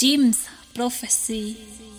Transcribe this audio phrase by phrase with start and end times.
[0.00, 1.89] James Prophecy.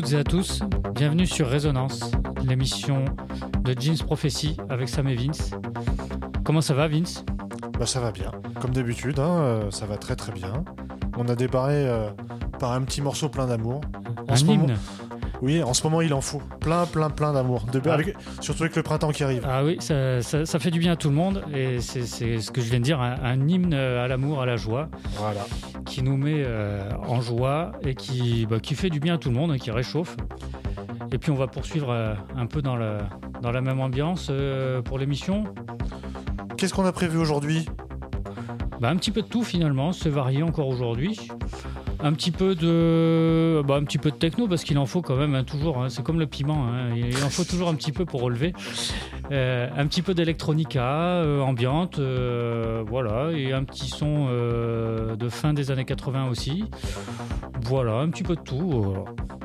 [0.00, 0.60] Toutes et à tous,
[0.94, 2.12] bienvenue sur Résonance,
[2.44, 3.04] l'émission
[3.64, 5.50] de Jeans Prophecy avec Sam et Vince.
[6.44, 7.24] Comment ça va Vince?
[7.78, 8.30] Bah ça va bien,
[8.60, 10.62] comme d'habitude, hein, euh, ça va très très bien.
[11.16, 12.10] On a débarré euh,
[12.60, 13.80] par un petit morceau plein d'amour.
[14.28, 14.76] Un hymne
[15.42, 17.96] Oui, en ce moment il en faut plein plein plein d'amour, Ah.
[18.40, 19.44] surtout avec le printemps qui arrive.
[19.48, 22.40] Ah oui, ça, ça- ça fait du bien à tout le monde et c'est c'est
[22.40, 25.40] ce que je viens de dire, un, un hymne à l'amour, à la joie, Voilà.
[25.98, 29.30] Qui nous met euh, en joie et qui, bah, qui fait du bien à tout
[29.30, 30.16] le monde, hein, qui réchauffe.
[31.10, 32.98] Et puis on va poursuivre euh, un peu dans la,
[33.42, 35.42] dans la même ambiance euh, pour l'émission.
[36.56, 37.66] Qu'est-ce qu'on a prévu aujourd'hui?
[38.80, 41.18] Bah, un petit peu de tout finalement, c'est varié encore aujourd'hui.
[41.98, 45.16] Un petit peu de, bah, un petit peu de techno parce qu'il en faut quand
[45.16, 45.82] même hein, toujours.
[45.82, 48.52] hein, c'est comme le piment, hein, il en faut toujours un petit peu pour relever.
[49.30, 55.28] Euh, un petit peu d'électronica euh, ambiante, euh, voilà, et un petit son euh, de
[55.28, 56.64] fin des années 80 aussi.
[57.62, 58.82] Voilà, un petit peu de tout.
[58.82, 59.04] voilà.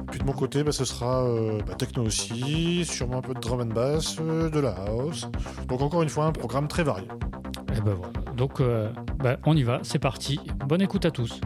[0.10, 1.26] Puis de mon côté, bah, ce sera
[1.68, 5.28] bah, techno aussi, sûrement un peu de drum and bass, de la house.
[5.68, 7.08] Donc encore une fois, un programme très varié.
[7.76, 8.14] Et ben voilà.
[8.38, 8.62] Donc,
[9.20, 10.40] bah, on y va, c'est parti.
[10.68, 11.42] Bonne écoute à tous.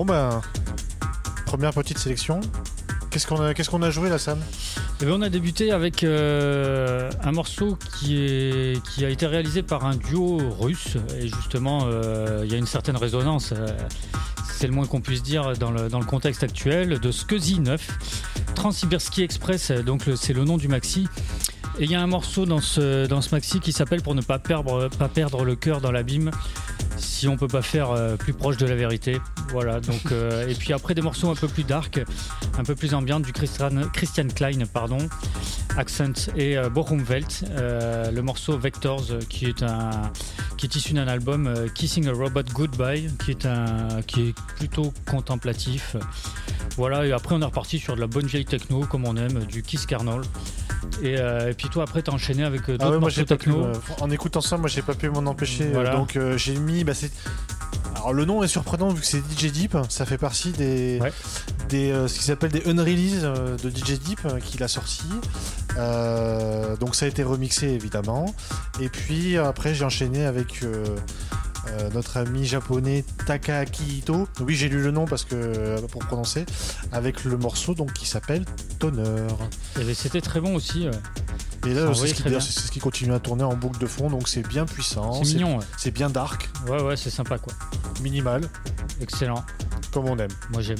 [0.00, 0.40] Bon ben,
[1.44, 2.40] première petite sélection.
[3.10, 4.38] Qu'est-ce qu'on a, joué là, Sam?
[4.98, 9.96] Eh bien, on a débuté avec euh, un morceau qui, a été réalisé par un
[9.96, 10.96] duo russe.
[11.18, 13.66] Et justement, euh, il y a une certaine résonance, euh,
[14.50, 18.54] c'est le moins qu'on puisse dire dans le, contexte actuel, de Scusi 9.
[18.54, 21.08] Transsibirski Express, donc c'est le nom du maxi.
[21.78, 25.44] Et il y a un morceau dans ce, maxi qui s'appelle Pour ne pas perdre
[25.44, 26.30] le cœur dans l'abîme.
[27.20, 29.20] Si on peut pas faire euh, plus proche de la vérité.
[29.50, 32.00] Voilà, donc, euh, et puis après des morceaux un peu plus dark,
[32.56, 35.06] un peu plus ambiante du Christian, Christian Klein, pardon,
[35.76, 39.90] Accent et euh, Bochumwelt, euh, le morceau Vectors qui est un
[40.56, 44.90] qui est issu d'un album Kissing a Robot Goodbye qui est un qui est plutôt
[45.06, 45.96] contemplatif.
[46.78, 49.44] Voilà, et après on est reparti sur de la bonne vieille techno comme on aime,
[49.44, 50.22] du Kiss Kernel.
[51.02, 53.20] Et, euh, et puis toi après t'as enchaîné avec euh, d'autres Ah ouais, moi morceaux
[53.22, 53.26] pu.
[53.26, 53.64] techno.
[53.64, 55.68] euh, en écoutant ça, moi j'ai pas pu m'en empêcher.
[55.72, 55.94] Voilà.
[55.96, 56.84] donc euh, j'ai mis.
[56.84, 56.92] Bah,
[57.96, 59.76] alors le nom est surprenant vu que c'est DJ Deep.
[59.88, 61.12] Ça fait partie des, Ouais.
[61.68, 65.04] des ce qu'ils appellent des unrelease euh, de DJ Deep qu'il a sorti.
[66.80, 68.34] Donc ça a été remixé évidemment.
[68.80, 70.64] Et puis après j'ai enchaîné avec.
[71.68, 74.26] Euh, notre ami japonais Takahaki Ito.
[74.40, 76.46] Oui, j'ai lu le nom parce que euh, pour prononcer
[76.92, 78.44] avec le morceau donc qui s'appelle
[78.78, 79.26] Tonner.
[79.80, 80.88] Et ben, c'était très bon aussi.
[80.88, 80.98] ouais.
[81.66, 84.46] Et là, c'est ce, ce qui continue à tourner en boucle de fond, donc c'est
[84.48, 85.58] bien puissant, C'est mignon.
[85.58, 85.64] ouais.
[85.76, 87.52] c'est bien dark, Ouais ouais, c'est sympa quoi.
[88.02, 88.40] minimal,
[89.02, 89.44] Excellent.
[89.92, 90.30] comme on aime.
[90.52, 90.78] Moi j'aime.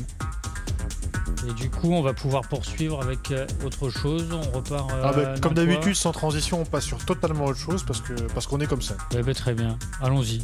[1.49, 4.26] Et du coup, on va pouvoir poursuivre avec euh, autre chose.
[4.32, 4.91] On repart.
[4.93, 8.12] euh, Ah bah, comme d'habitude, sans transition, on passe sur totalement autre chose parce que
[8.34, 8.95] parce qu'on est comme ça.
[9.16, 9.78] Eh ben, très bien.
[10.03, 10.43] Allons-y.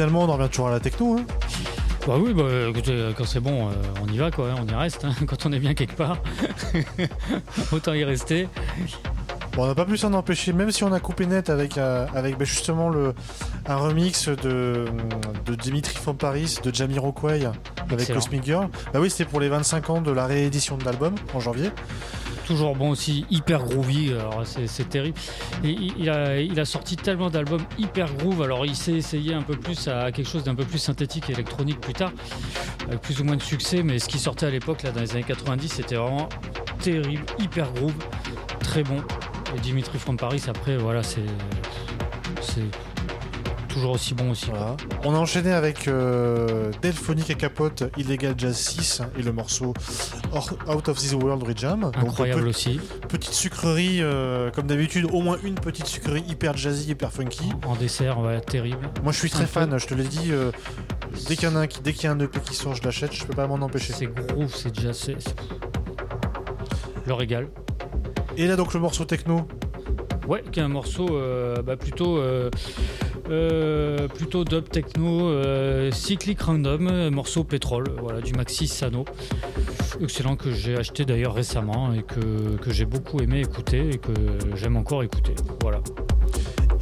[0.00, 1.18] Finalement, on en revient toujours à la techno.
[1.18, 1.24] Hein.
[2.06, 3.72] Bah oui, bah, écoutez, quand c'est bon, euh,
[4.02, 5.04] on y va, quoi, hein, on y reste.
[5.04, 5.12] hein.
[5.26, 6.16] Quand on est bien quelque part,
[7.72, 8.48] autant y rester.
[9.54, 12.06] Bon, on n'a pas pu s'en empêcher, même si on a coupé net avec, euh,
[12.14, 13.12] avec bah, justement le,
[13.66, 14.86] un remix de,
[15.44, 17.44] de Dimitri from Paris, de Jamiroquai
[17.90, 18.20] avec Excellent.
[18.20, 18.68] Cosmic Girl.
[18.94, 21.70] Bah oui, c'était pour les 25 ans de la réédition de l'album en janvier.
[22.46, 25.16] Toujours bon aussi, hyper groovy, alors c'est terrible.
[25.62, 29.56] Il a, il a sorti tellement d'albums hyper groove, alors il s'est essayé un peu
[29.56, 32.12] plus à quelque chose d'un peu plus synthétique et électronique plus tard,
[32.88, 35.12] avec plus ou moins de succès, mais ce qui sortait à l'époque, là, dans les
[35.12, 36.28] années 90, c'était vraiment
[36.80, 37.94] terrible, hyper groove,
[38.60, 38.98] très bon.
[39.54, 41.24] Et Dimitri from Paris, après, voilà, c'est.
[43.72, 44.46] Toujours aussi bon aussi.
[44.50, 44.76] Voilà.
[45.04, 49.72] On a enchaîné avec euh, Delphonique et Capote, Illegal Jazz 6 et le morceau
[50.32, 51.80] Or- Out of This World Rejam.
[51.82, 52.80] Donc, Incroyable aussi.
[53.08, 57.44] petite sucrerie, euh, comme d'habitude, au moins une petite sucrerie hyper jazzy, hyper funky.
[57.64, 58.90] En dessert, ouais, terrible.
[59.04, 60.50] Moi je suis très fan, je te l'ai dit, euh,
[61.28, 62.74] dès qu'il y en a un qui, dès qu'il y a un EP qui sort,
[62.74, 63.92] je l'achète, je peux pas m'en empêcher.
[63.92, 64.92] C'est groove, c'est déjà.
[64.92, 65.34] c'est- c'est-
[67.06, 67.48] Le régal.
[68.36, 69.46] Et là donc le morceau techno,
[70.28, 72.50] Ouais, qui est un morceau euh, bah, plutôt, euh,
[73.30, 79.04] euh, plutôt dub techno, euh, cyclic random, euh, morceau pétrole, voilà, du Maxi Sano.
[80.00, 84.12] Excellent que j'ai acheté d'ailleurs récemment et que, que j'ai beaucoup aimé écouter et que
[84.54, 85.34] j'aime encore écouter.
[85.60, 85.80] Voilà.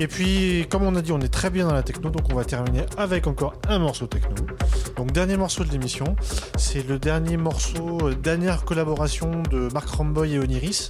[0.00, 2.34] Et puis, comme on a dit, on est très bien dans la techno, donc on
[2.34, 4.34] va terminer avec encore un morceau techno.
[4.96, 6.14] Donc, dernier morceau de l'émission,
[6.56, 10.88] c'est le dernier morceau, euh, dernière collaboration de Mark Ramboy et Oniris,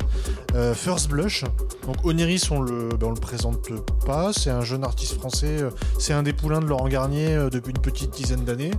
[0.55, 1.45] euh, First Blush.
[1.87, 3.71] Donc, Oniris, on le, ben, on le présente
[4.05, 7.71] pas, c'est un jeune artiste français, euh, c'est un des poulains de Laurent Garnier depuis
[7.71, 8.73] une petite dizaine d'années.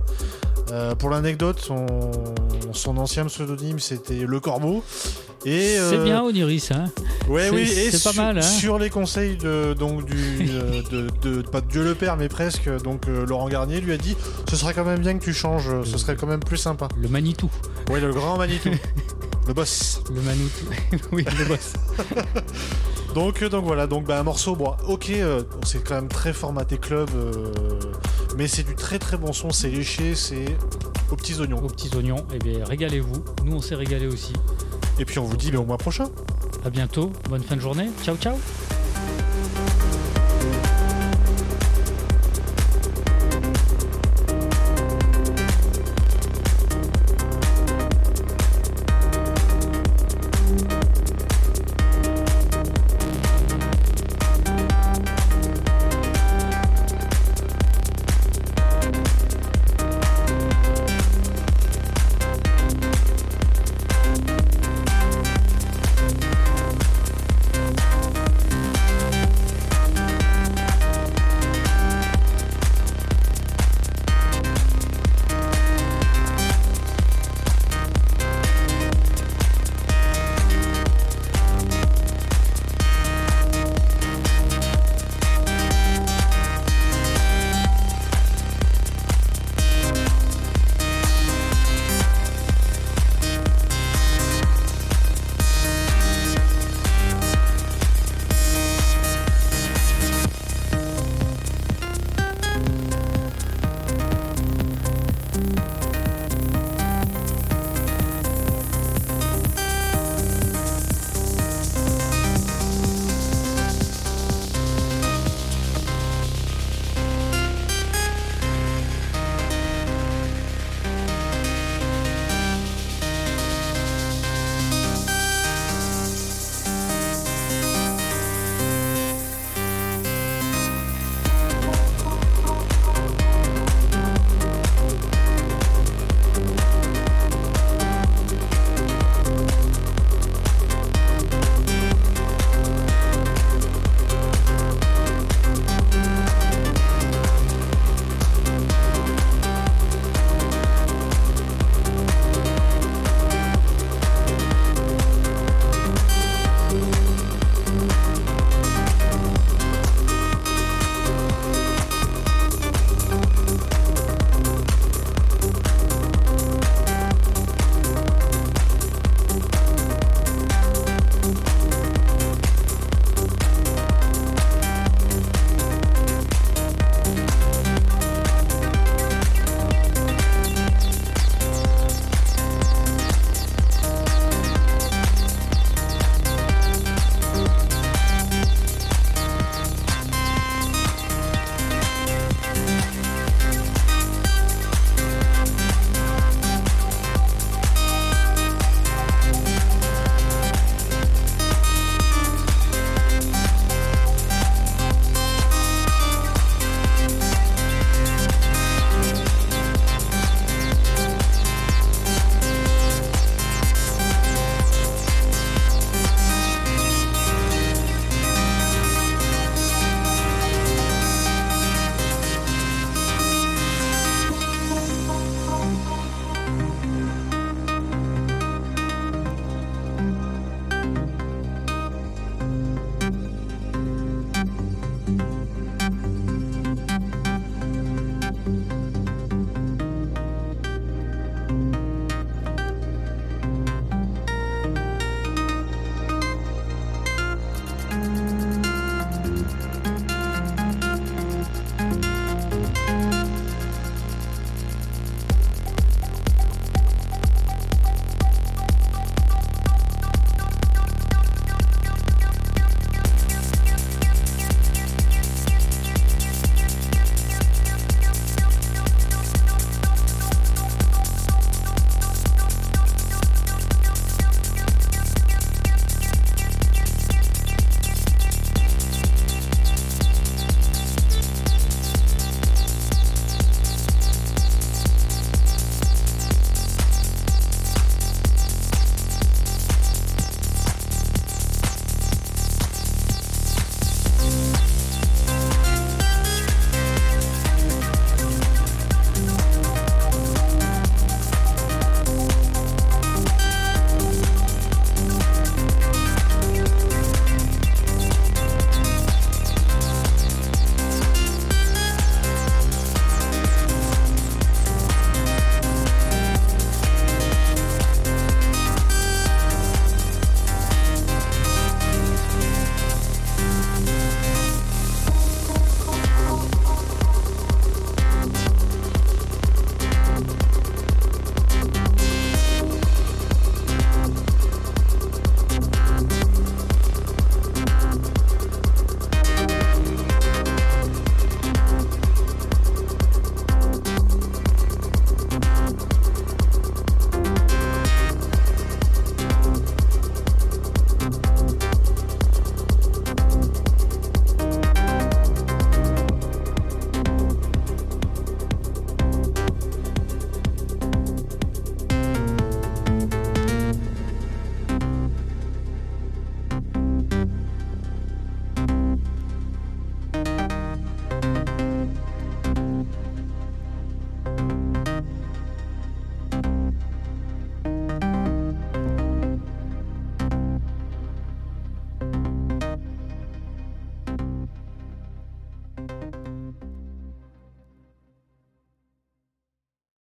[0.72, 1.86] Euh, pour l'anecdote, son,
[2.72, 4.84] son ancien pseudonyme c'était Le Corbeau.
[5.44, 6.84] Et, C'est bien Oniris, hein
[7.28, 8.42] Ouais, oui, et c'est pas sur, mal, hein.
[8.42, 12.68] sur les conseils de, donc, du, de, de- pas de Dieu le Père, mais presque,
[12.82, 14.16] donc euh, Laurent Garnier lui a dit
[14.48, 16.88] ce serait quand même bien que tu changes, ce serait quand même plus sympa.
[17.00, 17.50] Le Manitou.
[17.90, 18.70] Ouais, le grand Manitou,
[19.48, 20.02] le boss.
[20.14, 20.66] Le Manitou.
[21.12, 21.72] oui, le boss.
[23.14, 26.32] Donc, euh, donc voilà, donc bah, un morceau, bon, ok, euh, c'est quand même très
[26.32, 27.52] formaté club, euh,
[28.36, 30.44] mais c'est du très très bon son, c'est léché, c'est
[31.10, 31.58] aux petits oignons.
[31.58, 33.24] Aux petits oignons, eh bien, régalez-vous.
[33.44, 34.32] Nous, on s'est régalé aussi.
[35.00, 36.08] Et puis on vous dit bah, au mois prochain.
[36.64, 37.10] À bientôt.
[37.28, 37.90] Bonne fin de journée.
[38.04, 38.36] Ciao, ciao.